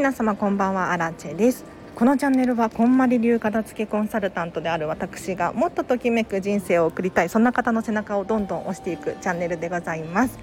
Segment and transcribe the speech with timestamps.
[0.00, 1.62] 皆様こんばんはアラチェです。
[1.94, 10.38] このチャンネルはこんまり流片付けコンサルタントである私がもっとときめく人生を送りたいそんな方の背中をどんどん押していくチャンネルでございます。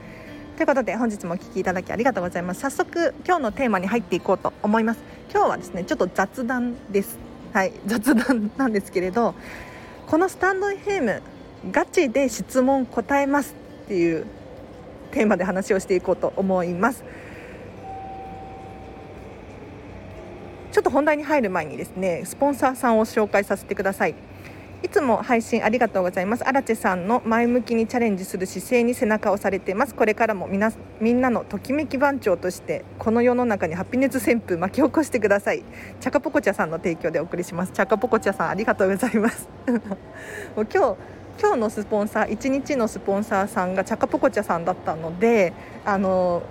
[0.57, 2.59] ということで本日もお聞きいただきありがとうございます。
[2.59, 4.99] 早速今日のテーマに入っていこうと思います。
[5.33, 7.17] 今日はですねちょっと雑談です。
[7.51, 9.33] はい雑談なんですけれど
[10.05, 11.19] このスタンド FM
[11.71, 13.55] ガチで質問答えます
[13.85, 14.27] っていう
[15.09, 17.03] テーマで話をしていこうと思います。
[20.77, 24.15] ちょっと本題に入る前にですねスポンサーさんを紹介させてください
[24.83, 26.47] いつも配信ありがとうございます。
[26.47, 29.95] アラチェさんの前向きにチャレンジする姿勢に背中を押されています。
[29.95, 35.63] これからもみなみんなのときめき番長としてこの世の中にハピネス旋風巻き起こしてください。
[35.99, 37.71] チャカポコチャさんの提供でお送りします。
[37.71, 39.49] チャカポコチャさんありがとうございます。
[40.55, 40.95] もう今日
[41.41, 45.53] 今日のスポンサー1日のスポンサーさんがチャカポコチャさんだったので
[45.85, 46.43] あの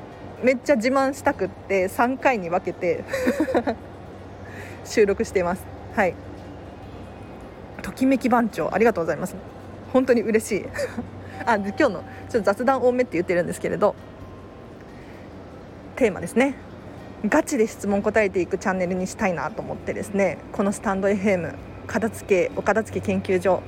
[0.42, 3.04] めっちゃ自慢したくって3回に分けて
[4.86, 5.64] 収録しています。
[5.94, 6.14] はい。
[7.82, 9.36] ときめき番長ありがとうございます。
[9.92, 10.66] 本当に嬉しい。
[11.44, 13.94] あ今日のちょっと雑談多めって言ってるんですけれど。
[15.96, 16.54] テーマですね。
[17.28, 20.38] ガチで質問答えていくチャンネルにしたいなと思ってですね。
[20.52, 21.54] このスタンド FM
[21.86, 23.62] 片付けお片付け研究所。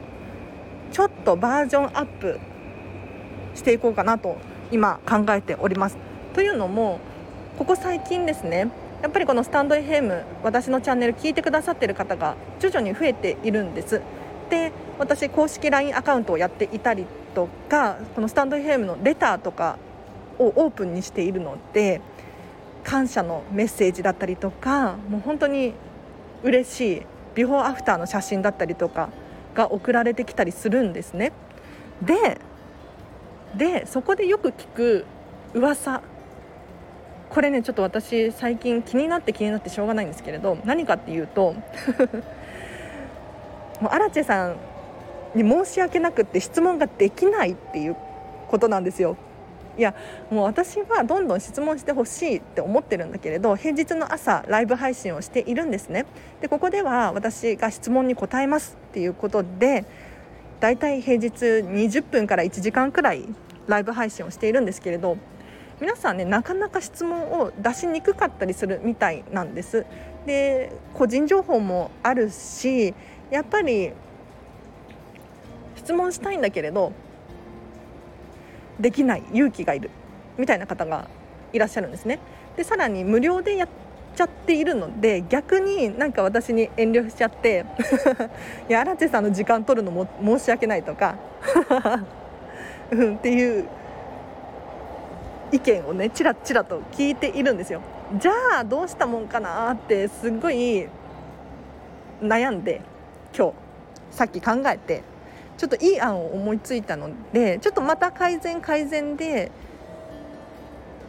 [0.92, 2.38] ちょっとバージョンアップ。
[3.58, 4.36] していこうかなと
[4.70, 5.98] 今考えております。
[6.32, 7.00] というのも
[7.58, 8.70] ここ最近ですね
[9.02, 14.00] やっぱりこのスタンド FM 私のチャンネル聞いてくださってる方が徐々に増えているんです。
[14.50, 17.04] で私公式 LINE アカウントをやっていたり
[17.34, 19.78] とかこのスタンド FM のレターとか
[20.38, 22.00] をオープンにしているので
[22.82, 25.74] 感謝のメッセージだったりとかもう本当に
[26.42, 27.02] 嬉しい
[27.34, 29.10] ビフォーアフターの写真だったりとか
[29.54, 31.32] が送られてきたりするんですね。
[32.02, 32.40] で
[33.54, 35.04] でそこでよく聞く
[35.54, 36.02] 噂
[37.30, 41.54] これねちょっと私最近気になって気になってしょうがないんですけれど何かっていうと
[43.80, 44.56] もうアラチェさん
[45.34, 47.96] に申し訳なくって質問ができないっていう
[48.48, 49.16] ことなんですよ。
[49.76, 49.94] いや
[50.30, 56.04] もう私はどんどん質問してほしいって思ってるんだけれど平日の朝ライブ配信をしているんですね
[56.40, 59.84] でここでは私が質問に答えますっていうことで
[60.58, 63.24] だいたい平日20分から1時間くらい
[63.68, 65.16] ライブ配信をしているんですけれど
[65.80, 69.86] 皆さんねなかなか質問を出しにくかったりするみたいなんです。
[70.26, 72.94] で個人情報もあるし
[73.30, 73.92] やっぱり
[75.76, 76.92] 質問したいんだけれど
[78.78, 79.90] できない勇気がいる
[80.36, 81.08] みたいな方が
[81.52, 82.18] いらっしゃるんですね。
[82.56, 83.68] でさらに無料でやっ
[84.16, 87.64] ちゃっているので逆になんか私に遠慮しちゃって
[88.68, 91.14] いや荒地さんの時間取るのも申し訳ないとか
[92.90, 93.68] うん、っていう
[95.52, 97.80] 意見をねちらちらと聞いているんですよ。
[98.18, 100.88] じゃあどうしたもんかなってすごい
[102.20, 102.80] 悩んで
[103.36, 103.54] 今日。
[104.10, 105.02] さっき考えて。
[105.58, 109.50] ちょっといい案を思いついたのでちょっとまた改善改善で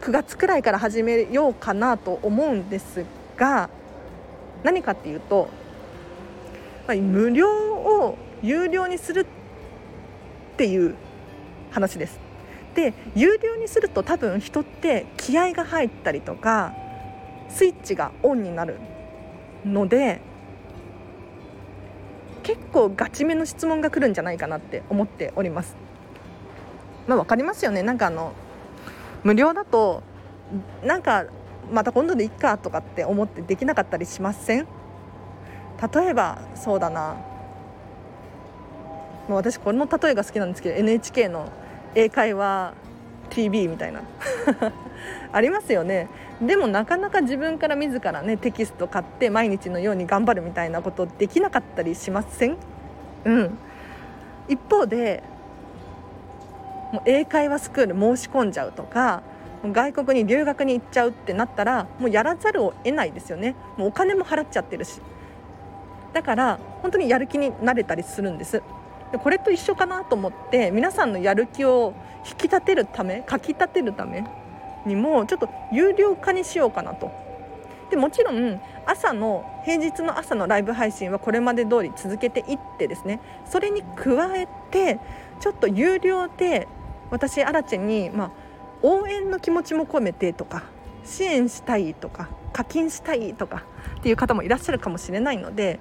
[0.00, 3.04] 9月くらいから始めようかなと思うんです
[3.36, 3.70] が
[4.64, 5.48] 何かっていうと
[6.88, 10.96] 無料を有料にするっていう
[11.70, 12.29] 話です。
[12.74, 16.72] で有料にすると多分人って気合が入ったりとか
[17.48, 18.78] スイッチがオンになる
[19.64, 20.20] ので
[22.42, 25.76] 結構ガチめの質問が来るんじゃないかなって思っております。
[27.06, 27.82] まあ、分かりますよね。
[27.82, 28.32] なんかあの
[29.24, 30.02] 無料だと
[30.84, 31.26] なんか
[31.72, 34.66] また今度でいっかとかって思ってできなかったりしません？
[35.92, 37.16] 例えばそうだな。
[39.28, 41.52] もう私この例えが好きなんですけど NHK の
[41.94, 42.74] 英会話
[43.30, 44.00] TV みたいな。
[45.32, 46.08] ありますよね。
[46.42, 52.56] でもなかなか自分から自らねテキスト買って毎日のように頑張るみたいなことできなかったりしません？
[53.24, 53.58] うん。
[54.48, 55.22] 一方で
[56.92, 59.22] もう英会話スクール申し込んじゃうとか
[59.64, 63.54] 外国に留学に行っちゃうってなったらもうやらざるを得ないですよね。
[63.76, 65.00] もうお金も払っちゃってるし。
[66.12, 68.62] だから本当にやる気になれたりするんです。
[69.12, 71.94] でこれと一緒かなと思って皆さんのやる気を
[72.28, 74.24] 引き立てるためかき立てるため
[74.86, 77.10] にもちょっと有料化にしようかなと。
[77.90, 85.00] でもちろん朝の平日の朝のライブ配信はこれまで通り続けていってですねそれに加えて
[85.40, 86.68] ちょっと有料で
[87.10, 88.30] 私アラチェに、まあ、
[88.82, 90.62] 応援の気持ちも込めてとか
[91.04, 93.64] 支援したいとか課金したいとか
[93.98, 95.80] っていう方もいらっしゃるかもしれないので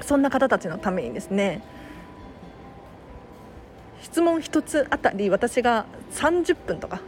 [0.00, 1.62] そんな方たちのためにですね
[4.02, 7.00] 質問1つあたり私が30分とか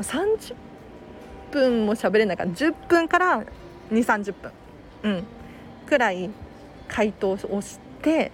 [0.00, 0.54] 30
[1.50, 3.46] 分も喋れないから10分から2
[3.90, 4.52] 3 0分、
[5.02, 5.24] うん、
[5.86, 6.30] くらい
[6.88, 8.32] 回答をして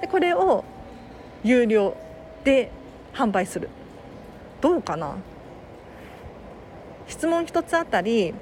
[0.00, 0.64] でこれを
[1.44, 1.96] 有料
[2.44, 2.70] で
[3.14, 3.68] 販売する。
[4.60, 5.16] どうかな？
[7.06, 8.34] 質問1つあたり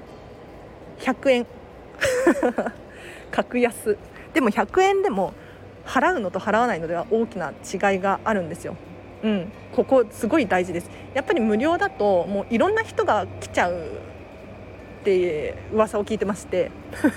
[0.99, 1.47] 100円。
[3.31, 3.97] 格安。
[4.33, 5.33] でも100円でも
[5.85, 8.75] 払うのと払わないのでは大きな違いがあるんですよ。
[9.23, 10.89] うん、ここすごい大事です。
[11.13, 13.75] やっぱり無料だともういろんな人が来ちゃう
[15.01, 16.71] って噂を聞いてまして。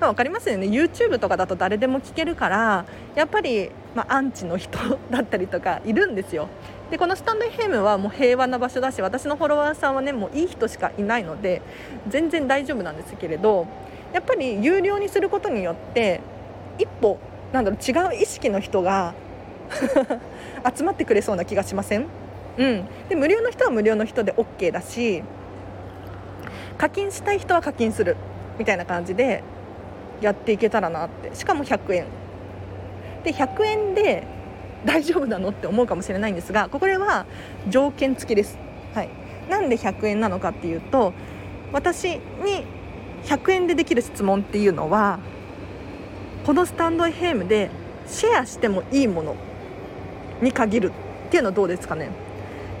[0.00, 0.66] まあ分かりますよね。
[0.66, 4.78] YouTube とかだと誰でも聞けるからやっぱり、まあ、アンチの人
[5.10, 6.48] だったりとかいるんですよ。
[6.90, 11.62] でこのスタンド FM はもう平和な場所だし私のフォロワーさんはねもういい人しかいないので
[12.08, 13.68] 全然大丈夫なんですけれど
[14.12, 16.20] やっぱり有料にすることによって
[16.78, 17.18] 一歩
[17.52, 19.14] なんだろう違う意識の人が
[20.76, 22.06] 集まってくれそうな気がしません、
[22.58, 25.22] うん、で無料の人は無料の人で OK だし
[26.78, 28.16] 課金したい人は課金する
[28.58, 29.42] みたいな感じで
[30.20, 31.34] やっていけたらなって。
[31.34, 32.04] しかも100円。
[33.24, 34.26] で100円で
[34.84, 37.26] 大丈夫なのって思うかもしれないんですがこれは
[37.68, 38.58] 条件付きです、
[38.94, 39.10] はい、
[39.50, 41.12] なんで100円なのかっていうと
[41.70, 42.64] 私に
[43.24, 45.18] 100円でできる質問っていうのは
[46.44, 47.70] このスタンド FM で
[48.06, 49.36] シェアしてもいいもの
[50.42, 50.92] に限る
[51.28, 52.10] っていうのはどうですかね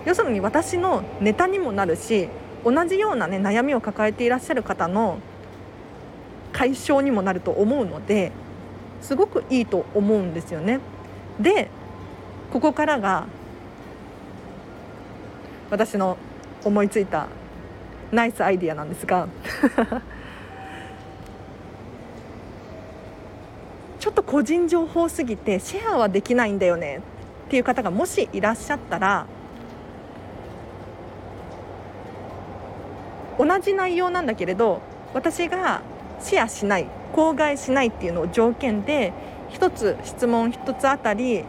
[0.06, 2.28] 要するに私のネタにもなるし
[2.64, 5.18] 同じような、ね、悩みを抱えていらっしゃる方の
[6.52, 8.32] 解消にもなると思うので
[9.00, 10.80] すごくいいと思うんですよね。
[11.38, 11.70] で
[12.52, 13.26] ここからが
[15.70, 16.18] 私の
[16.64, 17.28] 思いついた
[18.10, 19.28] ナイスアイディアなんですが
[24.00, 27.02] ちょっと個人情報すぎてシェアはできないんだよね
[27.46, 29.26] っていう方がもしいらっしゃったら
[33.38, 34.80] 同じ内容なんだけれど
[35.14, 35.82] 私が
[36.20, 39.12] シェアしない口外しないっていうのを条件で
[39.52, 41.44] 1つ質問1つあたり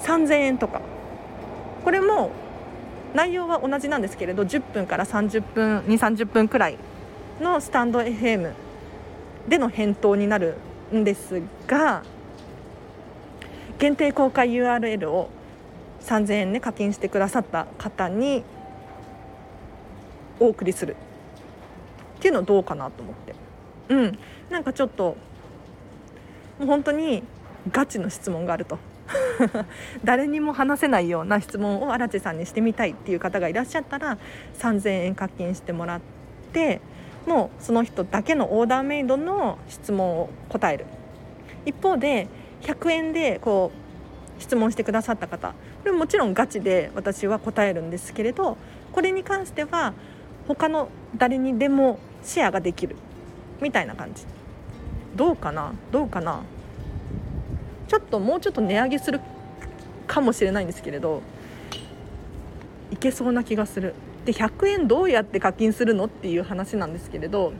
[0.00, 0.80] 3000円とか。
[1.84, 2.30] これも
[3.12, 6.78] 内容は同じなんですけれど10分から30分2 3 0分くらい
[7.40, 8.52] のスタンド FM
[9.46, 10.56] での返答になる
[10.92, 12.02] んですが
[13.78, 15.30] 限定公開 URL を
[16.02, 18.44] 3000円ね課金してくださった方に
[20.40, 20.96] お送りする
[22.18, 23.34] っていうのどうかなと思って。
[23.88, 24.18] うん。
[24.50, 25.16] なんかちょっと
[26.58, 27.22] もう本当に
[27.70, 28.78] ガチの質問があると。
[30.04, 34.16] 誰にも話せないような質問を荒地さんにしてみたいっていう方がいらっしゃったら
[34.58, 36.00] 3000円課金してもらっ
[36.52, 36.80] て
[37.26, 40.86] もうその人だけのオーダーメイドの質問を答える。
[41.66, 42.28] 一方で
[42.62, 43.72] 100円でこ
[44.38, 45.48] う質問してくださった方。
[45.48, 45.54] こ
[45.86, 48.56] れもちろんガチで私は答えるんですけれど
[48.92, 49.94] これに関しては
[50.48, 52.96] 他の誰にでもシェアができる。
[53.60, 54.24] みたいな感じ。
[55.14, 55.72] どうかな？
[55.92, 56.42] どうかな？
[57.88, 59.20] ちょっともうちょっと値上げする
[60.06, 61.22] かもしれないんですけれど
[62.90, 63.94] いけそうな気がする。
[64.24, 67.52] で100円どうやって課金するのっていう話なんですけれど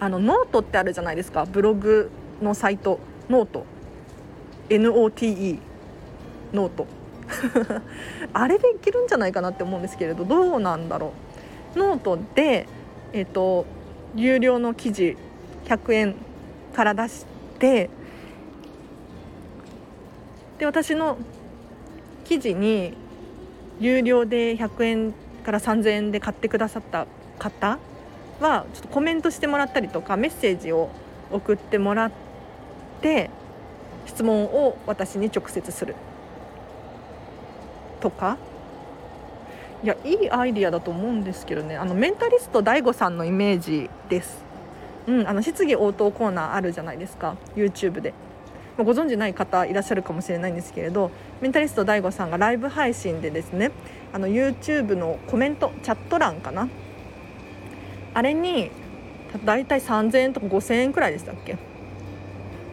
[0.00, 1.44] あのノートってあるじゃないですか。
[1.44, 2.10] ブログ
[2.40, 3.00] のサイト。
[3.28, 3.66] ノート。
[4.68, 5.58] NOTE
[6.52, 6.86] ノート。
[8.32, 11.12] あれでいけるんじゃないかなって思うんですけれどどうなんだろ
[11.74, 11.78] う。
[11.78, 12.66] ノートで
[13.12, 13.66] えっ、と
[14.14, 15.16] 有料の記事
[15.64, 16.14] 100円
[16.74, 17.26] から出し
[17.58, 17.90] て
[20.58, 21.18] で私の
[22.24, 22.94] 記事に
[23.80, 27.06] 有料で100円から3000円で買ってくださった
[27.38, 27.78] 方
[28.40, 30.90] はちょっとコメントしてもらったりとかメッセージを
[31.30, 32.12] 送ってもらっ
[33.00, 33.30] て
[34.06, 35.94] 質問を私に直接する。
[38.00, 38.38] とか。
[39.80, 41.76] いやいいアイディアだと思うんですけどね。
[41.76, 44.42] あのメンタリスト DAIGO さんのイメージです、
[45.06, 47.36] うん、あの質疑応答コーナーあるじゃないですか。
[47.54, 48.12] YouTube で。
[48.78, 53.72] まご存じない方いらっしゃるかもしれないんですけれどメンタリスト DAIGO さんがライブ配信でですね
[54.12, 56.68] あの YouTube のコメントチャット欄かな？
[58.14, 58.70] あれに
[59.44, 61.58] だいたい3000円とか5000円くらいでしたっけ？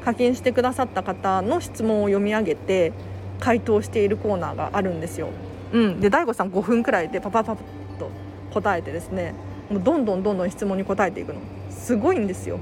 [0.06, 2.94] 課金してくださった方の質問を読み上げて
[3.40, 5.30] 回答しているコーナーがあるんですよ。
[5.74, 8.10] うん、で DAIGO さん5分くらいでパパパパッと
[8.54, 9.34] 答えてですね
[9.70, 12.60] もうどんどんどんどん質問に答えていくのすごいんですよ。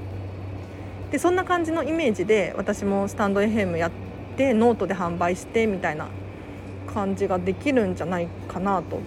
[1.14, 3.90] でそんな感じのイメージで私もスタンド FM やっ
[4.36, 6.08] てノートで販売してみたいな
[6.92, 8.98] 感じができるんじゃないかなと。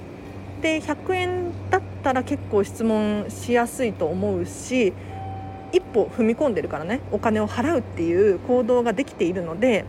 [0.62, 4.94] で100円だったら結構質問しやすいと思うし
[5.74, 9.84] 一歩踏み込んでるからねお金を払うっていう行動ができているので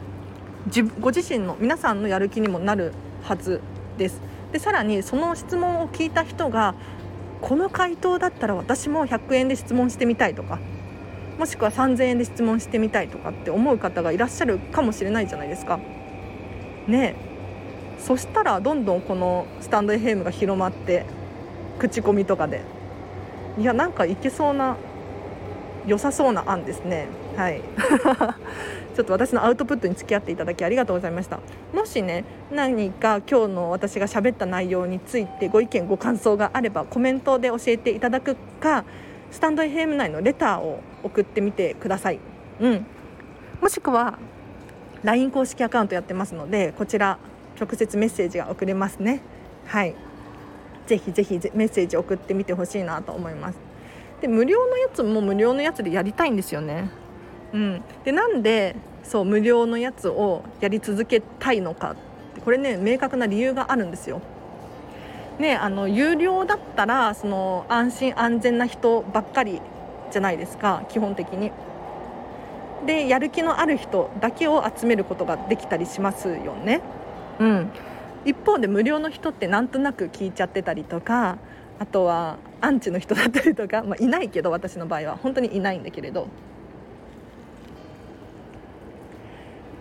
[0.98, 3.60] ご自身の皆さんのやる気にもなるはず
[3.96, 4.20] です
[4.50, 6.74] でさらにその質問を聞いた人が
[7.42, 10.58] この回答だったら私も100円で質問してみたいとか
[11.38, 15.78] もしくは3000円で質問してみたいとかって思う方がいらっしゃるかもしれないじゃないですか。
[16.88, 17.14] ね
[17.98, 21.04] そしたらどんどんこのスタンド FM が広まって
[21.78, 22.62] 口コミとかで。
[23.58, 24.76] いやなんかいけそうな
[25.86, 27.06] 良さそうな案ですね。
[27.36, 27.60] はい。
[28.94, 31.38] ちょっと私のアウトプットに付き合っていただきありがとうございました。
[31.72, 38.84] もしね何か今日の私が喋った内容についてご意見ご感想があればコメントで教えていただくか
[39.30, 42.18] スタンド FM 内のレターを送ってみてください、
[42.60, 42.86] うん、
[43.60, 44.18] もしくは
[45.02, 47.18] LINE 公式アカウントやってますのでこちら
[47.60, 49.20] 直接メッセージが送れますね。
[49.66, 49.94] はい。
[50.86, 53.58] ぜひぜひメッセージ送ってみてほしいなと思います。
[54.20, 56.90] で無料のやつも無料のやつでやりたいんですよね。
[57.52, 61.96] うん、でなんでそう無料のやつをやり続けたいのか。
[62.44, 64.20] これね明確な理由があるんですよ。
[65.38, 69.60] ね、あの有料だったらその安心安全な人ばっかり
[70.10, 71.52] じゃないですか基本的に。
[72.86, 76.80] でやる気のある人だけを集めることができたりしますよね。
[77.38, 77.70] うん、
[78.24, 81.38] 一方で無料の人ってなんとなく聞いちゃってたりとか
[81.78, 85.16] あとはアンチの人だったりとか、まあ、いないけど私の場合は。
[85.16, 86.26] 本当にいないんだけれど。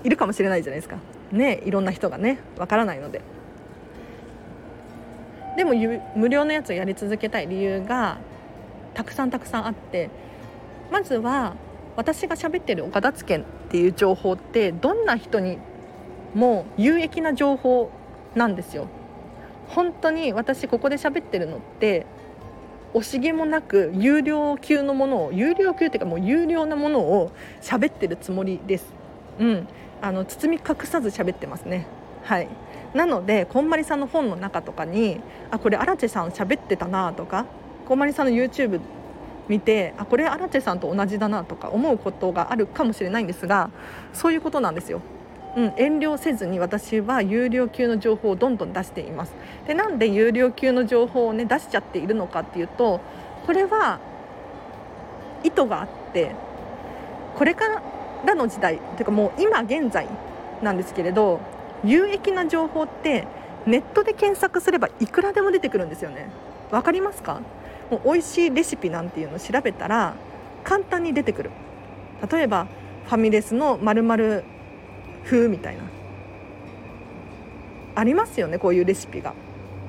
[0.03, 0.97] いるかもしれないじゃないですか。
[1.31, 3.21] ねいろんな人がねわからないので。
[5.57, 5.73] でも
[6.15, 8.19] 無料のやつをやり続けたい理由が
[8.93, 10.09] たくさんたくさんあって
[10.91, 11.55] まずは
[11.95, 15.57] 私が喋ってる岡田付っていう情報ってどんな人に
[16.35, 17.89] も有益な情報
[18.35, 18.87] なんですよ。
[19.69, 22.05] 本当に私ここで喋ってるのって
[22.93, 28.85] 惜しげもなく有料級のものを有料級っていうかもう有料なものを喋ってるつもりです。
[29.39, 29.67] うん、
[30.01, 31.87] あの包み隠さず喋ってますね。
[32.23, 32.47] はい。
[32.93, 35.19] なのでこんまりさんの本の中とかに
[35.51, 37.45] あこれ荒地さん喋ってたなとか
[37.87, 38.79] こんまりさんの YouTube
[39.47, 43.69] 見てあこれ荒地さんと同じだなとか思うことがあるかもしれないんですが
[44.13, 45.01] そういうことなんですよ。
[45.55, 49.33] うん、遠慮せずに私は有料級の情報をどんどん出しています。
[49.65, 52.99] でなんで有料級の情報をね出しちゃっているのかっていうと
[53.45, 53.99] これは
[55.43, 56.35] 意図があって
[57.35, 57.81] これか
[58.25, 60.07] らの時代というかもう今現在
[60.61, 61.39] なんですけれど
[61.83, 63.27] 有益な情報って
[63.65, 66.29] ネットで検索すればいくらでも出てくるんですよね。
[66.71, 67.41] わかりますか？
[67.91, 70.15] もう美味しいレシピなんていうのを調べたら
[70.63, 71.51] 簡単に出てくる。
[72.31, 72.67] 例えば
[73.05, 74.43] ファミレスのまる
[75.25, 75.83] 風みたいな。
[77.95, 79.33] ありますよねこういうレシピが。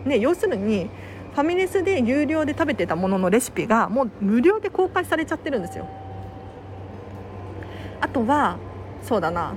[0.04, 0.88] ね、要するに
[1.34, 5.86] ファミレスで有料で食べてたもののレシピがもう無料で公開されちゃってるんですよ。
[8.00, 8.58] あとは
[9.02, 9.54] そうだな。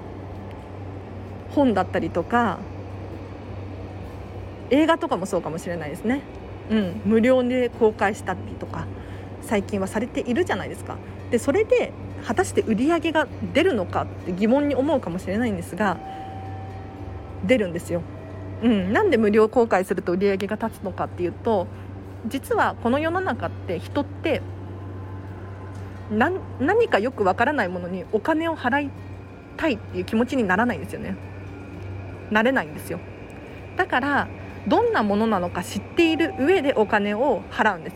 [1.52, 2.60] 本だったりとか
[4.70, 6.22] 映画とかもそうかもしれないですね、
[6.70, 8.88] うん、無料で公開したりとか
[9.42, 10.98] 最近はされているじゃないですか。
[11.32, 11.92] でそれで
[12.26, 15.98] 果たして売り上げが出るのかって疑問に思うかもしれないんですが
[17.46, 18.02] 出るんですよ、
[18.62, 21.68] うん、なんで無料公開すると売り上げが立つのかっていうと
[22.28, 24.42] 実はこの世の中って人って
[26.12, 28.90] 何かよくわからないものにお金を払い
[29.58, 31.16] たいっていう気持ちにならないんですよね。
[32.32, 33.00] なれないんですよ。
[33.78, 34.28] だから
[34.68, 37.96] どんなものなのか知っている上でお金を払うんです。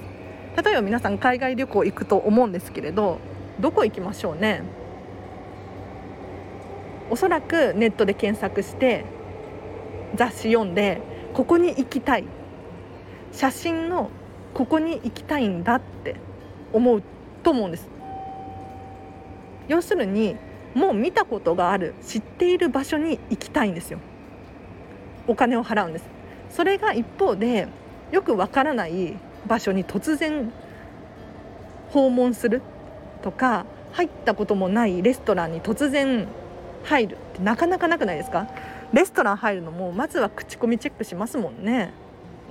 [0.63, 3.20] 例えば皆さん海外旅行行くと思うんですけれど
[3.60, 4.63] どこ行きましょうね？
[7.10, 9.06] おそらくネットで検索して
[10.15, 11.01] 雑誌読んで
[11.34, 12.25] ここに行きたい。
[13.32, 14.10] 写真の
[14.54, 16.15] ここに行きたいんだって
[16.72, 17.04] 思う
[17.44, 17.89] と思うんです。
[19.68, 20.38] 要するに
[20.74, 24.00] もう見たことがある知っている場所に行きたいんですよ。
[25.27, 26.05] お金を払うんです。
[26.50, 27.67] それが一方で
[28.12, 29.13] よくわからない
[29.48, 30.51] 場所に突然
[31.89, 32.62] 訪問する
[33.22, 36.27] とか入ったこともないレストランに突然
[36.84, 38.48] 入るってなかなかなくないですか？
[38.94, 41.91] レストラン入るのもまずは口コミチェックしますもんね。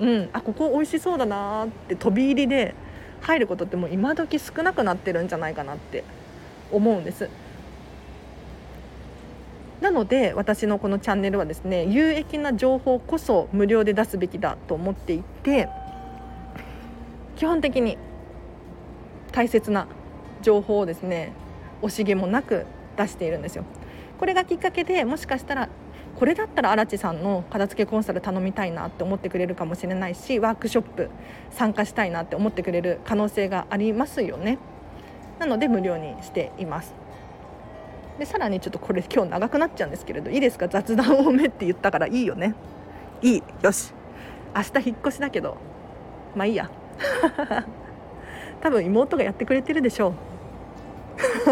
[0.00, 0.28] うん。
[0.32, 2.74] あここ美味しそうだなって飛び入りで
[3.20, 6.04] 入ることってもう今時少なくなってるんじゃないかなって
[6.72, 7.28] 思うんです。
[9.84, 15.68] なので私のこのチャンネルはですね有益な情報こそ無料で出すべきだと思っていて
[17.36, 17.98] 基本的に
[19.30, 19.86] 大切な
[20.40, 21.34] 情報をですね
[21.82, 22.64] 惜しげもなく
[22.96, 23.66] 出しているんですよ
[24.18, 25.68] これがきっかけでもしかしたら
[26.16, 31.10] これだったら荒地さんの片付けコンサル頼みたいなって思ってくれるかもしれないしワークショップ
[31.50, 34.58] 参加したいなって思ってくれる可能性がありますよね。
[35.38, 36.94] なので無料にしています
[38.18, 40.68] でさらにちょっとこれ今日長くなっちゃうんですけれどいいですか？
[40.68, 42.54] 雑談多めって言ったからいいよね。
[43.22, 43.42] いい。
[43.62, 43.92] よし。
[44.54, 45.56] 明日引っ越しだけど。
[46.36, 46.70] まあいいや。
[48.60, 50.12] 多分妹がやってくれてるでしょう。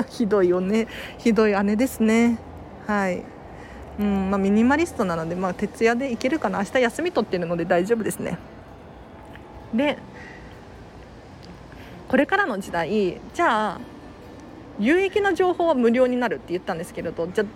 [0.09, 0.87] ひどいよね。
[1.19, 2.39] ひどい姉ですね。
[2.87, 3.23] はい。
[4.01, 6.59] うんまあ、ミニマリストなので、まあ、徹夜で行けるかな。
[6.61, 8.39] 明日休み取ってるので大丈夫ですね。
[9.75, 9.99] で
[12.09, 13.81] これからの時代じゃあ
[14.79, 17.47] 有益な情報は無料になるって言ったんですけれどじゃあ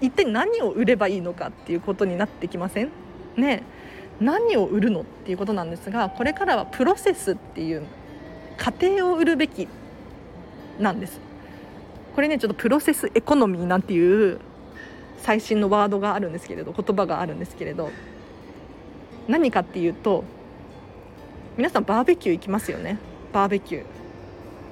[0.00, 2.90] 一体何を売ればいいのかっていうことになってきません？
[3.36, 3.62] ね
[4.20, 7.82] 何を売るのっていうことなんですがこれからはプロセスっていう
[8.56, 9.68] 過程を売るべき
[10.78, 11.20] なんです。
[12.14, 14.38] これねちょっとプロセスエコノミーなんていう
[15.18, 17.90] 最新のワードがあるんですけれど言葉があるんですけれど
[19.28, 20.24] 何かっていうと
[21.56, 22.98] 皆さんバーベキュー行きますよね。
[23.32, 23.84] バーベキュー。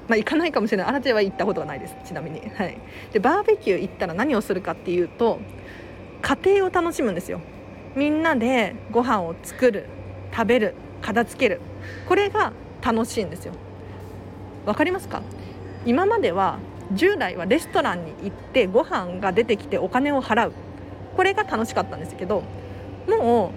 [0.09, 0.87] まあ行かないかもしれない。
[0.87, 1.97] あなたは行ったことがないです。
[2.05, 2.41] ちなみに。
[2.41, 2.77] はい。
[3.13, 5.41] でバーベキュー行ったら何をするかっていうと
[6.23, 7.41] 家庭を楽しむんですよ。
[7.97, 9.87] みんなでご飯を作る
[10.33, 11.61] 食べる片付ける。
[12.09, 13.55] これが楽しいんですよ。
[14.67, 15.23] わかりますか？
[15.87, 16.59] 今までは
[16.93, 20.53] 従来はレストランに行ってご飯が出てきてお金を払う。
[21.17, 22.43] これが楽しかったんですけど
[23.07, 23.53] も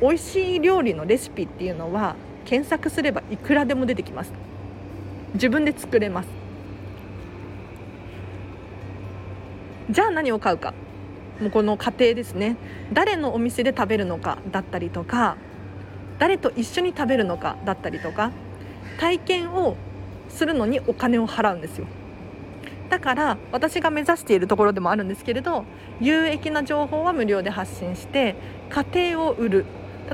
[0.00, 4.32] う美味しい料理のレシピっていうのは検索すればいくらでも出てきます。
[5.34, 6.28] 自分で作れます。
[9.90, 10.74] じゃあ何を買うか。
[11.40, 12.56] もうこの過程ですね。
[12.92, 15.36] 誰のお店で食べるのかだったりとか
[16.18, 18.30] 誰と一緒に食べるのかだったりとか
[18.98, 19.76] 体験を
[20.28, 21.86] するのにお金を払うんですよ。
[22.90, 25.64] だから私が目指しているところでもあるんですけれど
[26.00, 28.34] 有益な情報は無料で発信して
[28.68, 29.64] 家庭を売る。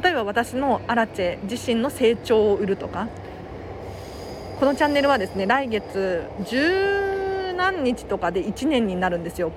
[0.00, 3.08] 例えば私のアラチェ自身の成長を売るとか
[4.58, 9.52] このチャンネルはですね来月十何日とかで1年になるんですよ。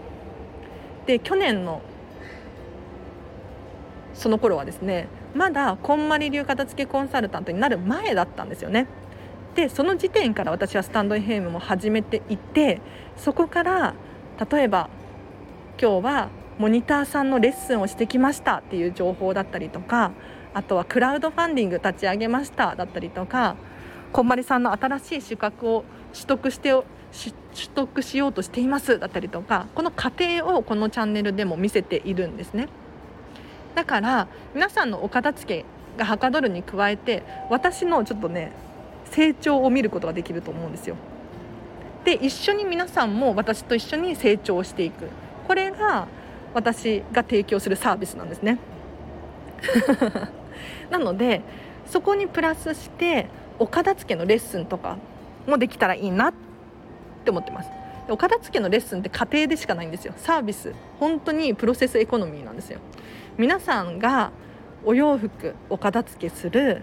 [1.06, 1.82] で去年の
[4.14, 8.88] その頃はですねまだこんまり流片付けコンサルタントになる前だったんですよね。
[9.56, 12.82] でその時点から私はスタンド FM も始めていて
[13.16, 13.94] そこから
[14.52, 14.90] 例えば
[15.82, 20.12] 今日はモニターさんのレッスンをしてきましたっていう情報だったりとか
[20.54, 23.56] あとはクラウドファンディング立ち上げましただったりとか
[24.12, 26.86] こんまりさんの新しい資格を取得して取
[27.74, 32.70] 得しようとしていますだったりとかこの過程をこのチャンネルでも見せているんですね
[33.76, 35.66] だから皆さんのお片付け
[35.98, 38.52] がはかどるに加えて私のちょっとね
[39.06, 40.96] 成長を見ることができると思うんですよ。
[42.06, 45.10] で一緒に皆さんも私と一緒に成長していく
[45.48, 46.08] これが
[46.54, 48.58] 私が提供するサービスなんですね。
[50.90, 51.42] なので
[51.86, 53.28] そこにプラスして
[53.60, 54.98] お片付けのレッスンとか
[55.46, 56.34] もできたらいいなっ
[57.24, 57.70] て思ってます。
[58.10, 60.14] お片付けのレッスンって家庭でしかないんですよ。
[60.18, 60.74] サービス。
[61.00, 62.80] 本当にプロセスエコノミーなんですよ。
[63.38, 64.32] 皆さんが
[64.84, 66.82] お洋服お片付けする。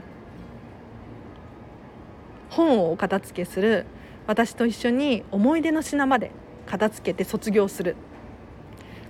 [2.50, 3.86] 本をお片付けする。
[4.26, 6.30] 私と一緒に思い出の品まで
[6.66, 7.96] 片付けて卒業する。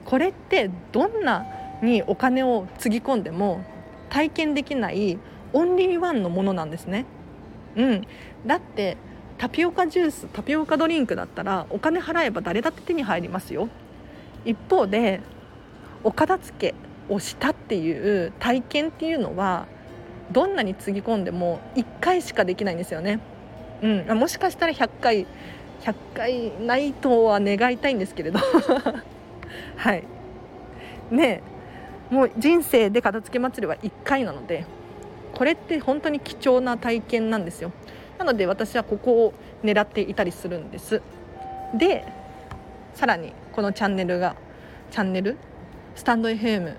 [0.04, 1.44] これってどんな
[1.82, 3.64] にお金をつぎ込んでも
[4.08, 5.18] 体験できない
[5.52, 7.04] オンリーワンのものなんですね。
[7.76, 8.02] うん、
[8.46, 8.96] だって
[9.38, 13.68] タピオカジュースタピオカドリンクだったらお金払えば誰だって手に入りますよ。
[14.44, 15.20] 一方で
[16.04, 16.74] お片付け
[17.12, 19.66] をしたっていう体験っていうのは
[20.32, 23.20] どんなにつぎ込んでも1回しかできないんですよね。
[23.82, 25.26] うん、もしかしたら100回
[25.82, 28.38] 100回ないとは願いたいんですけれど。
[29.76, 30.04] はい。
[31.10, 31.42] ね
[32.10, 34.64] もう人生で片付け祭りは1回なので
[35.36, 37.70] これって本当に貴重な体験なんですよ。
[38.18, 41.02] なので私はここを狙っていたりするんです。
[41.74, 42.04] で
[42.94, 44.34] さらにこのチャンネルが
[44.90, 45.36] チャンネル？
[45.94, 46.74] スタンド FM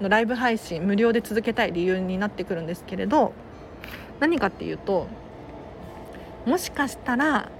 [0.00, 3.32] のライブ配信無料で続けたい理由になってくるんですけれど
[4.20, 5.06] 何かっていうと
[6.46, 7.50] もしかしたら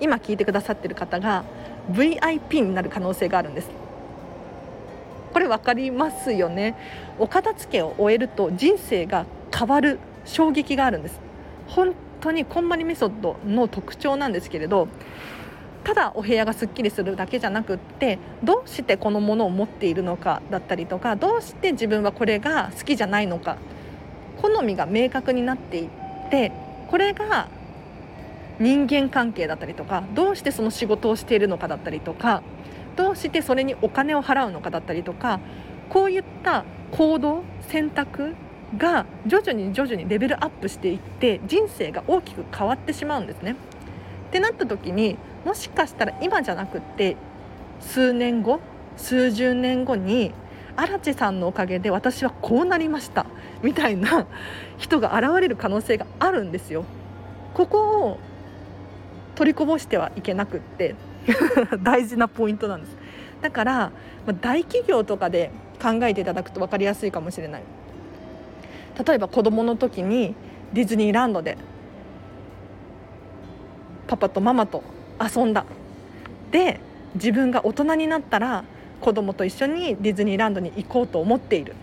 [0.00, 1.44] 今聞いてくださってる方が
[1.90, 3.70] VIP になる可能性があるんです。
[5.32, 6.76] これ分かりますよね。
[7.18, 9.26] お片付けを終えると人生が
[9.58, 11.20] 変わる衝撃があるんです。
[11.66, 14.88] 本当にこんまりメソッドの特徴なんですけれど
[15.84, 23.56] ただお部屋がすっきりするだけじゃなくってどうしてこのものを持っているのかだったりとかどうして自分はこれが好きじゃないのか
[24.42, 25.88] 好みが明確になっていっ
[26.30, 26.52] て
[26.88, 27.48] これが
[28.58, 32.42] 人間関係だったりとかどうしてその仕事をしているのかだったりとか
[32.96, 35.38] どうしてそれにお金を払うのかだったりとか
[35.88, 38.34] こういった行動選択
[38.76, 43.52] が徐々に徐々にレベルアップしていって人生が大きく変わってしまうんですね。
[43.52, 47.16] ってなった時にもしかしたら今じゃなくって
[47.80, 48.60] 数年後
[48.96, 50.32] 数十年後に
[50.76, 53.26] 荒地さんのおかげで私はこうなりました
[53.62, 54.26] みたいな
[54.76, 56.84] 人が現れる可能性があるんですよ。
[57.54, 58.18] ここを
[59.34, 60.94] 取りこぼしてはいけなくって
[61.82, 62.96] 大事なポイントなんです
[63.40, 63.72] だから、
[64.26, 65.50] まあ、大企業とかで
[65.80, 67.62] 考えていただくと分かりやすいかもしれない
[69.06, 70.34] 例えば子供の時に
[70.72, 71.56] ディズニーランドで
[74.06, 74.82] パパとママと
[75.20, 75.64] 遊んだ。
[76.50, 76.80] で
[77.14, 78.64] 自分が大人になったら
[79.00, 81.74] 子供と一緒にディズニーランドに行こうと思っている。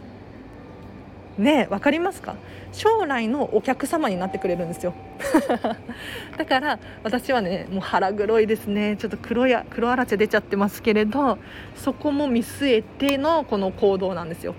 [1.38, 2.36] ねわかりますか？
[2.72, 4.94] 将来のお客様になってくれるんですよ。
[6.38, 8.98] だから私はねもう腹黒いですね。
[8.98, 11.38] ちょっと黒や黒あらち出ちゃってますけれど
[11.76, 14.56] そこも見据えてのこの行動なんですよ、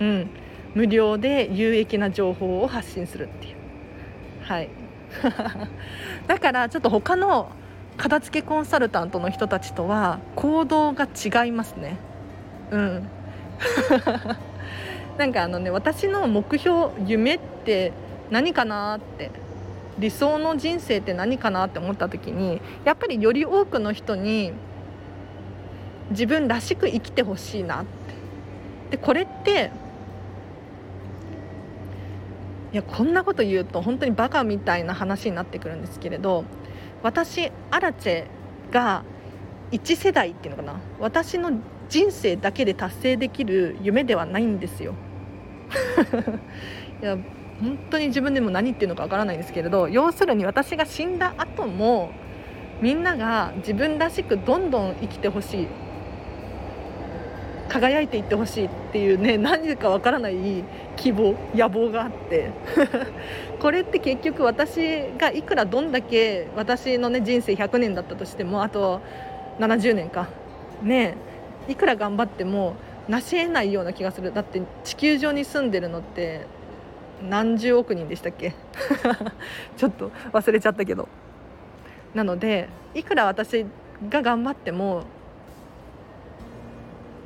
[0.00, 0.30] うん、
[0.74, 3.56] 無料で有益な情報を発信するっていう。
[4.42, 4.68] はい。
[6.26, 7.50] だからちょっと他の
[7.96, 11.96] 片付けコンサルタントの人たちとは行動が違いますね。
[12.70, 13.08] うん。
[15.18, 17.92] なんかあのね私の目標夢って
[18.30, 19.30] 何かなって
[19.98, 24.52] 理想の人生って何かなって思った時にやっぱりより多くの人に
[26.10, 27.90] 自分らしく生きてほしいなって。
[28.90, 29.70] でこれって
[32.72, 36.44] いやこんなこと言うと本当にバカみたいな話になってくるんですけれど
[37.02, 38.26] 私アラチェ
[38.70, 39.04] が
[39.72, 40.80] 1世代っていうのかな。
[40.98, 41.52] 私の
[41.88, 44.94] 人生だけで達成できる夢ではないんですよ。
[47.02, 47.16] いや
[47.60, 52.10] 本当に自分でも何言ってるのかわからないんですけれど要するに私が死んだ後も
[52.80, 55.68] みんなが自分らしくどんどん生きてほしい。
[57.70, 60.64] 輝いていってほしいっていうね 何かわからない
[60.96, 62.50] 希望野望があって。
[63.60, 64.80] これって結局私
[65.18, 69.00] がいくらどんだけ私のね人生100年だったとしてもあと
[69.58, 70.28] 70年か。
[70.82, 71.14] ね
[71.68, 72.74] いくら頑張っても
[73.06, 74.32] 成し得ないような気がする。
[74.34, 76.46] だって地球上に住んでるのって
[77.28, 78.54] 何十億人でしたっけ？
[79.76, 81.08] ちょっと忘れちゃったけど。
[82.14, 83.64] なのでいくら私
[84.08, 85.04] が頑張っても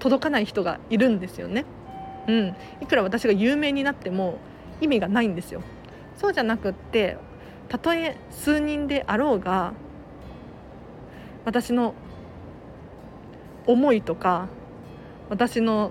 [0.04, 1.64] 届かない人がいるんですよね。
[2.28, 2.54] うん。
[2.82, 4.36] いくら私が有名になっても
[4.82, 5.62] 意味がないんですよ。
[6.18, 7.16] そうじゃなくって
[7.70, 9.72] たとえ数人であろうが
[11.46, 11.94] 私の
[13.66, 14.48] 思いとか
[15.30, 15.90] 私の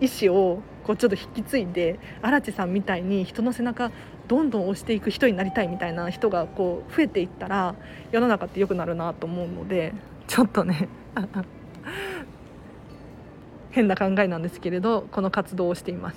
[0.00, 3.92] 意思をこうちょっと引き継いで荒地さんみたいに人の背中
[4.26, 7.76] どんどん押していく人になりたいみたいな人がこう増えていったら
[8.10, 9.94] 世の中って良くなるなと思うので。
[10.26, 10.88] ちょっとね
[13.74, 16.16] 変な考えなんですけれどこの活動をしています。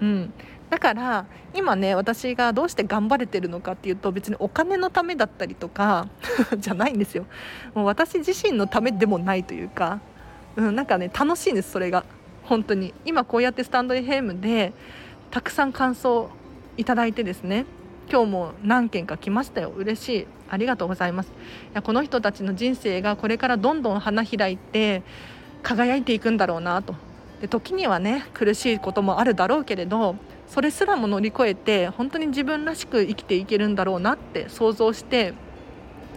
[0.00, 0.32] うん、
[0.68, 6.08] だから今ね私がどうして頑張れてるのかっていうと別にお金のためだったりとか
[6.58, 7.24] じゃないんですよ。
[7.74, 10.00] もう私自身のためでもないというか
[10.56, 12.04] うん、なんかね楽しいんですそれが。
[12.42, 12.92] 本当に。
[13.04, 14.72] 今こうやってスタンド FM で
[15.30, 16.30] たくさん感想
[16.76, 17.64] いただいてですね。
[18.10, 19.72] 今日も何件か来ましたよ。
[19.76, 20.26] 嬉しい。
[20.50, 21.28] ありがとうございます。
[21.28, 21.30] い
[21.74, 25.02] やこの人たちの人生がこれからどんどん花開いて
[25.62, 26.94] 輝いていくんだろうなと。
[27.40, 30.16] で時にはね苦しいこともあるだろうけれど
[30.48, 35.34] それすらも乗り越えて本当に自分らしく生きていけるんだろうなって想像して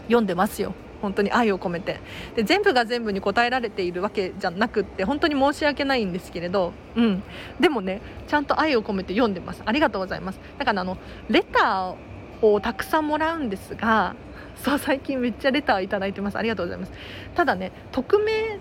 [0.05, 0.73] 読んでますよ。
[1.01, 1.99] 本当に愛を込めて。
[2.35, 7.23] で全部が全部に応えられているわけじゃなくって本当に申し訳ないんですけれど、うん、
[7.59, 9.61] でもねちゃんと愛を込めて読んでます。
[9.65, 10.39] ありがとうございます。
[10.57, 10.97] だからあの
[11.29, 14.15] レターをたくさんもらうんですが
[14.55, 16.37] そう最近めっちゃレターいただいてます。
[16.37, 16.91] ありがとうございます。
[17.35, 18.59] ただね匿名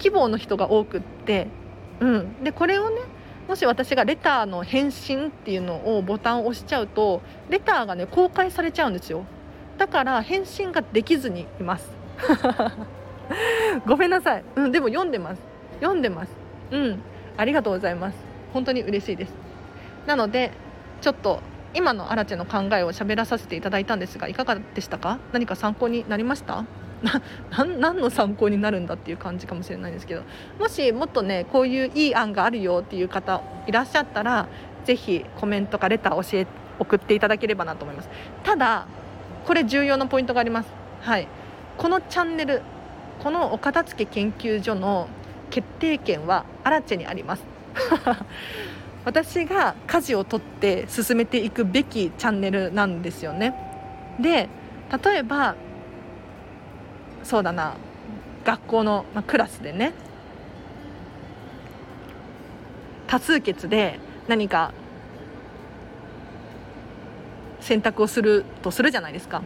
[0.00, 1.46] 希望の人が多くって、
[2.00, 3.02] うん、でこれをね
[3.46, 9.24] もし私がレターの返信っていうのをボタンを押しちゃうとレターがね公開されちゃうんですよ。
[9.76, 11.90] だから返信ができずにいます。
[13.86, 15.42] ごめんなさい、うん、でも読んでます。
[15.80, 16.32] 読んでます。
[16.70, 17.02] うん。
[17.36, 18.18] ありがとうございます。
[18.52, 19.32] 本当に嬉しいです。
[20.06, 20.52] なので
[21.00, 21.40] ちょっと
[21.74, 25.18] 今のアラチェの考えを喋らさせていただいたんですがいかがでしたか？
[25.32, 26.64] 何か参考になりました？
[27.50, 30.22] 何 の参考になるんだっていう感じかもしれないんですけど
[30.58, 34.46] もしもっとねこういういい案があるよっていう方いらっしゃったら
[34.84, 36.46] 是非コメントかレター教え
[36.78, 38.08] 送っていただければなと思います。
[38.42, 38.86] ただ
[39.46, 40.68] これ重要なポイントがあります。
[41.02, 41.28] はい。
[41.76, 42.62] このチャンネル
[43.22, 45.08] このお片付け研究所の
[45.50, 47.44] 決定権はアラチェにあります。
[49.04, 53.54] 私が舵を取って進めていくべきチャンネルなんですよね。
[54.18, 54.48] で
[55.04, 55.54] 例えば
[57.22, 57.74] そうだな。
[58.44, 59.92] 学校の、まあ、クラスでね。
[63.06, 64.72] 多数決で何か
[67.60, 69.42] 選択をするとするじゃないですか。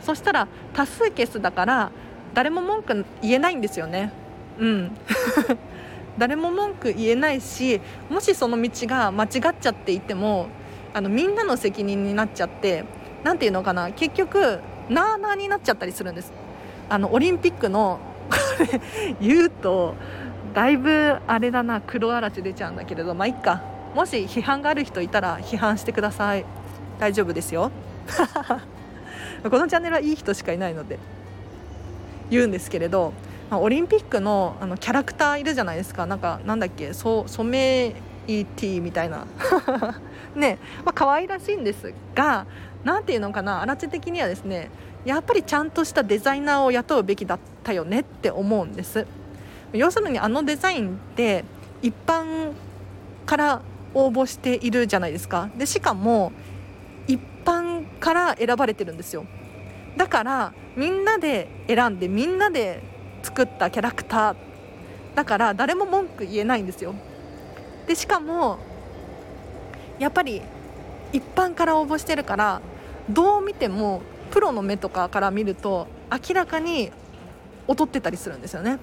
[0.00, 1.92] そしたら多数決だから
[2.34, 4.10] 誰も文句言えないんですよね。
[4.58, 4.96] うん。
[6.16, 10.46] 誰も文句言えないしもしその道が間違っちゃっていても
[10.94, 12.84] あのみんなの責任になっちゃって
[13.24, 13.90] 何て言うのかな。
[13.92, 16.32] 結局なあなあになっちゃったりするんです。
[16.88, 17.98] あのオリンピックの
[18.30, 18.80] これ
[19.20, 19.94] 言うと
[20.54, 23.62] だいぶあれだな黒嵐出ちゃうんだけれどまあいっか。
[23.94, 26.44] もし批判がある人いたら批判してください。
[26.98, 27.70] 大丈夫ですよ。
[29.42, 30.98] このチャンネルはいい人しかいないので
[32.30, 33.12] 言うんですけれど、
[33.50, 36.06] ま、オリンピックのあのキャラクターいるじゃないですか。
[36.06, 37.94] なんかなんだっけソソメ
[38.26, 39.26] イティみたいな。
[40.34, 40.58] ね。
[40.84, 42.46] まあ可愛らしいんですが
[42.84, 44.70] 何ていうのかな荒地的にはですね
[45.04, 49.06] やっぱりちゃんとしたデザイナーを雇うべきだったよねって思うんです。
[49.72, 51.44] 要するにあのデザインって
[51.82, 52.52] 一般
[53.26, 55.50] から応募しているじゃないですか。
[55.56, 56.32] でしかも
[57.06, 59.26] 一般から選ばれてるんですよ。
[59.96, 62.82] だからみんなで選んでみんなで
[63.22, 64.36] 作ったキャラクター。
[65.14, 66.94] だから誰も文句言えないんですよ。
[67.86, 68.58] でしかも
[69.98, 70.40] やっぱり
[71.12, 72.60] 一般から応募してるから
[73.10, 76.90] どう見てもプロの目とかから見ると明らかに
[77.68, 78.78] 劣ってたりするんですよね。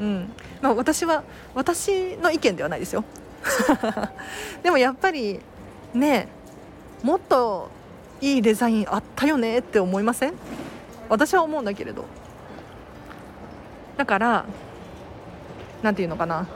[0.00, 0.32] うん。
[0.60, 1.22] まあ、私は
[1.54, 3.04] 私の意見ではないですよ。
[4.62, 5.40] でもやっぱり
[5.92, 6.28] ね
[7.02, 7.68] もっと
[8.20, 10.34] いいデザインあったよねって思いません？
[11.08, 12.04] 私は思うんだけれど。
[13.96, 14.44] だから
[15.82, 16.46] 何て言うのかな。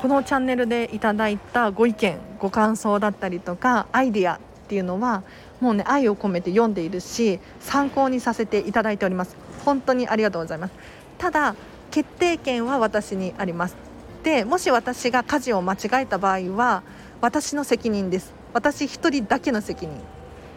[0.00, 5.24] このチャンネルでいただいたご意見ご感想だったりとかアイディアっていうのは
[5.60, 9.36] もうね愛を込めて読んでいるし参考にさせていただいております。
[9.64, 10.74] 本当にありがとうございます。
[11.18, 11.56] ただ
[11.90, 13.76] 決定権は私にあります。
[14.22, 16.82] でもし私が家事を間違えた場合は
[17.20, 18.32] 私の責任です。
[18.52, 20.00] 私一人だけの責任。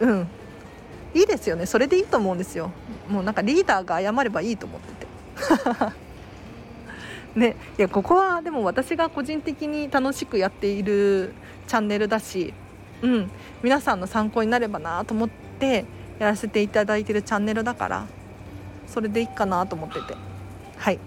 [0.00, 0.28] うん。
[1.14, 1.66] いいですよね。
[1.66, 2.70] それでいいと思うんですよ。
[3.08, 5.06] もうなんかリーダーが謝ればいいと思ってて。
[7.36, 11.32] ねいやここはでも私が個人的に楽しくやっている
[11.66, 12.52] チャンネルだし
[13.02, 13.30] うん
[13.62, 15.84] 皆さんの参考になればなと思って
[16.18, 18.06] やらせていただいてるチャンネルだから
[18.86, 20.14] それでいいかなと思ってて。
[20.76, 20.98] はい。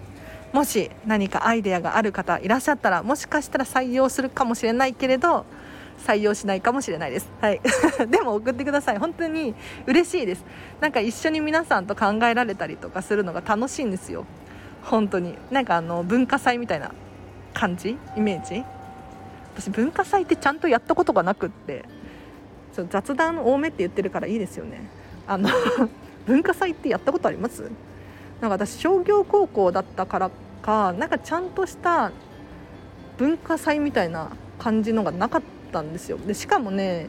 [0.52, 5.44] もし何かアイデアがある方いらっしゃったらもしかしたら採用するかもしれないけれど
[6.06, 7.30] 採用しないかもしれないです。
[7.40, 7.60] はい。
[8.08, 8.98] でも送ってください。
[8.98, 9.54] 本当に
[9.86, 10.44] 嬉しいです。
[10.80, 14.24] なんか一緒に皆さんと考えられたりとかするのが楽しいんですよ。
[14.86, 15.36] 本当に。
[15.50, 16.92] なんかあの文化祭みたいな
[17.52, 17.98] 感じ？
[18.16, 18.64] イメージ？
[19.54, 21.84] 私文化祭ってちゃんとやったことがなくって。
[22.72, 24.88] そう雑談多めって言ってるからいいですよね。
[25.26, 25.48] あの
[26.26, 27.62] 文化祭ってやったことあります？
[28.40, 30.30] なんか私商業高校だったから
[30.62, 32.12] かなんかちゃんとした
[33.16, 36.18] 文化祭みたいな感じのがなかったんですよ。
[36.18, 37.08] でしかもね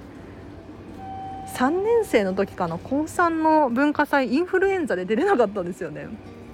[1.56, 6.08] 3年生の時かな高3の文化祭インフルエンザで出れなかったんですよね。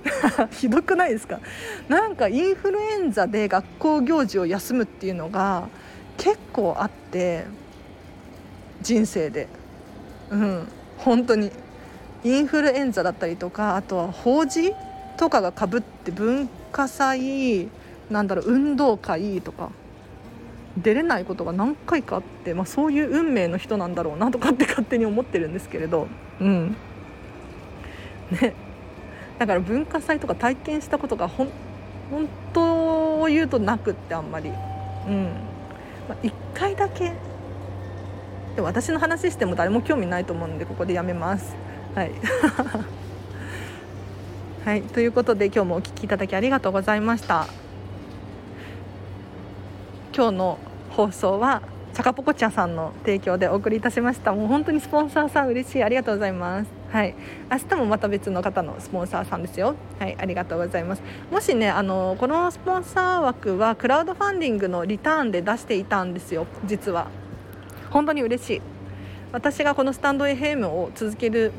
[0.51, 1.39] ひどくないですか？
[1.87, 5.67] なんかインフルエンザで学校行事を休むっていうのが
[6.17, 7.45] 結構あって
[8.81, 9.47] 人生で。
[10.29, 10.67] うん。
[10.97, 11.51] 本当に。
[12.25, 14.73] インフルエンザだったりとかあとは法事
[15.17, 17.67] とかがかぶって文化祭
[18.09, 19.71] なんだろう運動会とか
[20.77, 26.07] 出れないことが何回かあって、まあ、そういう運命の人なんだろうなとかって勝手に思ってるんですけれど。
[26.39, 26.75] うん。
[28.31, 28.53] ね。
[29.43, 31.49] だから文化祭とか体験したことが本
[32.53, 34.47] 当を言うとなくってあんまり。
[34.47, 34.51] う
[35.11, 35.33] ん、
[36.07, 37.11] まあ、1回だけ。
[38.55, 41.53] で私の話しても誰も興味ないと思うのでここでやめます。
[41.93, 42.11] はい。
[44.63, 44.81] はい。
[44.81, 47.47] ということで今日もお聴きいただきありがとうございました。
[50.15, 50.57] 今日の
[50.91, 54.31] 放送はチャカポコチャさんの提供でお送りいたしました。
[54.31, 55.83] もう本当にスポンサーさん嬉しい。
[55.83, 56.82] ありがとうございます。
[56.93, 57.15] はい。
[57.51, 59.73] 明日もまた別の方のスポンサーさんですよ。
[59.97, 60.15] はい。
[60.15, 61.01] ありがとうございます。
[61.31, 66.45] もしねあのこのスポンサー枠はクラウドファンディングのリターンで出していたんですよ。
[66.65, 67.07] 実は。
[67.89, 68.61] 本当に嬉しい。
[69.31, 71.51] 私がこのスタンド FM を続ける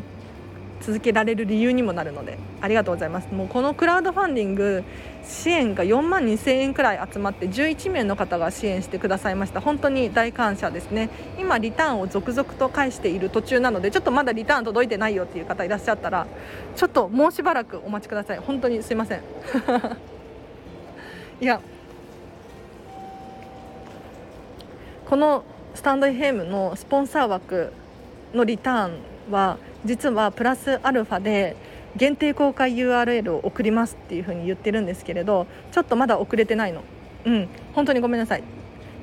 [0.84, 3.32] 続けられる理由にもなるのでありがとうございます。
[3.32, 4.84] もうこのクラウドファンディング
[5.24, 9.62] 支援が4万2000円くらい集まって11名の方が支援してくださいました。
[9.62, 11.08] 本当に大感謝ですね。
[11.38, 16.26] 今リターンを続々と返している途中なのでちょっとまだリターン届いてないよっていう方いらっしゃったら
[16.76, 18.38] ちょっともうしばらくお待ちください。
[18.38, 19.20] 本当にすいません。
[21.40, 21.60] いや
[25.06, 25.44] この
[25.74, 27.72] スタンド FM のスポンサー枠
[28.34, 28.98] のリターン
[29.30, 31.56] は実はプラスアルファで
[31.96, 36.82] 限定公開 URL を送りますっていうふうに言ってるんですけれどちょっとまだ遅れてないの。
[37.24, 37.48] うん。
[37.72, 38.42] 本当にごめんなさい。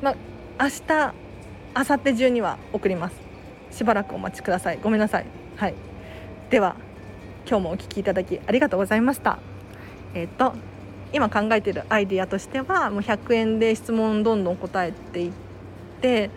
[0.02, 0.16] まあ
[0.64, 1.14] 明日
[1.76, 3.16] 明後日中には送ります。
[3.72, 4.80] しばらくお待ちください。
[4.82, 5.26] ごめんなさい。
[5.56, 5.76] はい。
[6.50, 6.76] では
[7.48, 9.40] 今日もお聴きいただきありがとうございました。
[10.14, 10.54] えっ、ー、と
[11.14, 15.32] 今考えてるアイディアとしてはもう100円で質問どんどん答えていっ
[16.02, 16.30] て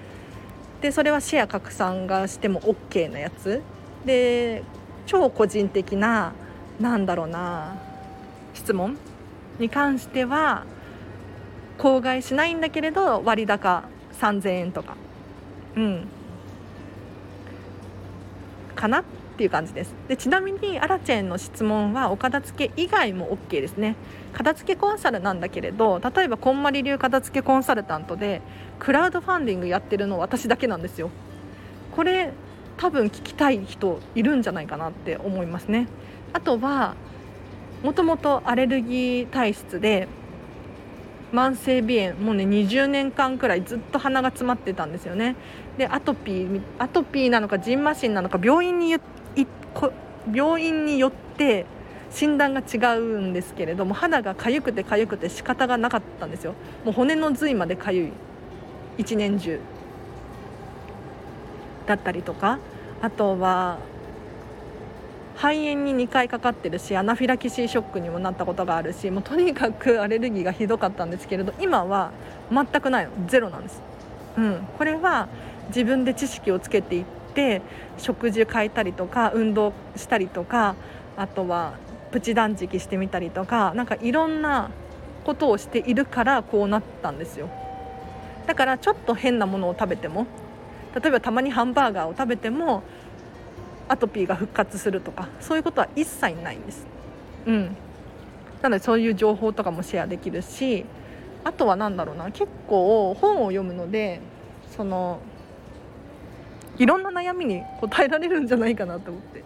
[0.80, 3.62] でそれはシェア拡散がしても OK なやつ。
[4.04, 4.62] で
[5.06, 6.32] 超個人的な
[6.80, 7.76] なんだろうな
[8.54, 8.96] 質問？
[9.58, 10.64] に関しては
[11.78, 13.84] 口外しないんだけれど割高
[14.20, 14.96] 3000円とか。
[15.76, 16.08] うん。
[18.74, 19.04] かなっ
[19.36, 19.94] ていう感じです。
[20.08, 23.96] でちなみにアラチェンの質問はお片付け以外も OK ですね。
[24.32, 28.42] 片付けコンサルなんだけれど例えばこんまり流片付けコンサルタントで
[28.80, 31.10] クラウドファンディングやってるの私だけなんですよ。
[31.94, 32.32] これ
[32.76, 35.86] 多分聞きたい人いるんじゃないかなって思いますね。
[36.32, 36.94] あとは
[37.82, 40.08] もともとアレルギー体質で
[41.32, 45.36] 慢性鼻炎もうね20年間くらいずっと鼻が詰まってたんですよね。
[45.78, 48.96] でアトピーアトピーなのかジンマシンなのか病院に
[50.32, 51.66] 病院によって
[52.10, 56.54] 診断が違うんですけれども肌が痒くて痒くて仕方がなかったんですよ。
[56.84, 58.12] もう骨の髄まで痒い。
[58.96, 59.58] 一年中。
[61.86, 62.58] だったりとか
[63.02, 63.78] あとは
[65.36, 72.12] 肺炎に2回かかってるしアナフィラキシーショックにもなったことがあるしもうとにかくアレルギーがひどかったんですけれど今は
[72.50, 73.10] 全くないの。
[73.26, 73.82] ゼロなんです、
[74.38, 75.28] うん、これは
[75.68, 77.62] 自分で知識をつけていって
[77.98, 80.76] 食事変えたりとか運動したりとか
[81.16, 81.74] あとは
[82.12, 84.70] プチ断食してみたりとかなんかいろんな
[85.24, 87.48] ことをしているからこうなったんですよ。
[88.46, 90.26] だからちょっと変なものを食べても
[90.94, 92.82] 例えばたまにハンバーガーを食べても
[93.88, 96.86] アトピーが復活するとかそういうことは一切ないんです。
[97.46, 97.76] うん、
[98.62, 100.86] なのでそういう情報とかもシェアできるし
[101.44, 104.20] あとは何だろうな結構本を読むので
[104.74, 105.20] その
[106.78, 109.44] いろんな悩みに答えられるんじゃないかなと思って。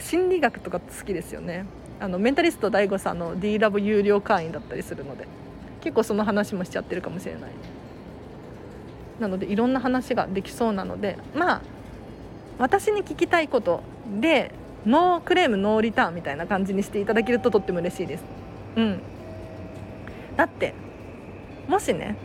[0.00, 1.66] 心理学とか好きですよね。
[2.00, 5.28] あのメンタリスト DAIGO さんの D ラブ有料会員だったりするので
[5.80, 7.50] 結構その話もしちゃってるかもしれない。
[9.20, 11.62] なのでいろんな話ができそうなのでまあ
[12.58, 13.82] 私に聞きたいこと
[14.20, 14.52] で
[14.86, 18.24] ノークレームノーリターンみたいな感じにしていただけるととっても嬉しいです。
[18.76, 19.00] うん。
[20.36, 20.74] だって
[21.68, 22.16] もしね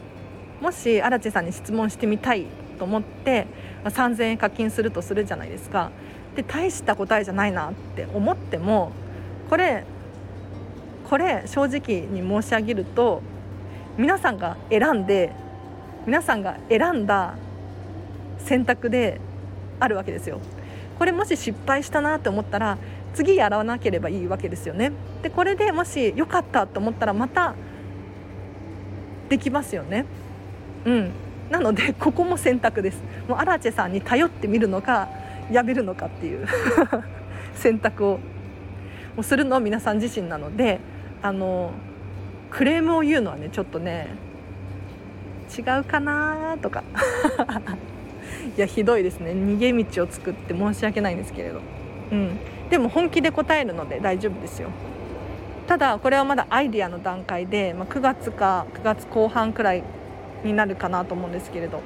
[0.62, 2.46] もし荒地さんに質問してみたい
[2.80, 3.48] と思って
[3.84, 5.92] 3000円課金するとするじゃないですか。
[6.36, 8.92] で大した答えじゃないなって思っても
[9.50, 9.86] これ
[11.10, 13.22] これ正直に申し上げると
[13.98, 15.34] 皆さんが選んで
[16.08, 17.36] 皆さんが選んだ
[18.40, 19.20] 選択で
[19.78, 20.40] あるわけですよ。
[20.98, 22.78] これもし失敗したなって思ったら
[23.14, 24.94] 次やらなければいいわけですよね。
[25.22, 27.56] でこれでもし良かったと思ったらまた
[29.28, 30.06] できますよね。
[30.86, 31.12] うん。
[31.50, 33.04] なのでここも選択です。
[33.28, 35.10] もうアラチェさんに頼ってみるのか
[35.52, 36.48] やめるのかっていう
[37.54, 38.20] 選択を
[39.22, 40.80] するのは皆さん自身なので
[41.22, 41.72] あの
[42.50, 44.08] クレームを言うのはねちょっとね
[45.56, 46.84] 違うかなとか。
[48.58, 49.32] いやひどいですね。
[49.32, 51.62] 逃げ道を作って申し訳ないんですけれど、
[52.12, 52.38] うん、
[52.70, 54.70] でも本気で答えるので大丈夫ですよ。
[55.68, 59.84] ただこれはまだアイディアの段階で、まあ、9月か9月後半くらい
[60.44, 61.82] になるかなと思うんですけれど。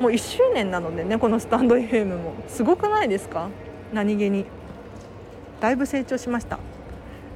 [0.00, 2.34] もう1周年なのでねこのスタンド FM も。
[2.46, 3.48] すごくないですか？
[3.92, 4.46] 何気に。
[5.60, 6.58] だいぶ成長しました。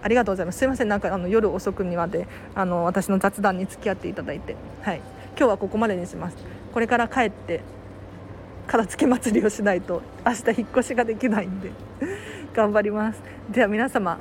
[0.03, 0.59] ありがとうございます。
[0.59, 0.89] すいません。
[0.89, 4.55] なんかあの夜遅くにまであの私の雑談に付き合っていただいて。
[4.83, 5.01] はい。
[5.37, 6.37] 今日はここまでにします。
[6.73, 7.61] これから帰って
[8.67, 11.71] 片付け祭りをしないと明日引っ越しができないんで
[12.55, 13.23] 頑張ります。
[13.51, 14.19] では皆様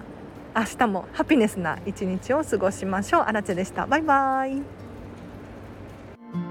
[0.55, 3.23] 明日もハピネスな一日を過ごしましょう。
[3.27, 3.85] 荒瀬でした。
[3.85, 4.59] バイバー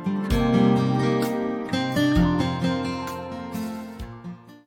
[0.06, 0.09] イ。